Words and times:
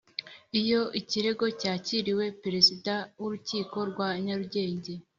Iyo 0.61 0.81
ikirego 0.99 1.45
cyakiriwe 1.59 2.25
Perezida 2.43 2.93
w 3.19 3.23
Urukiko 3.27 3.77
rwa 3.89 4.09
nyarugenge 4.23 4.93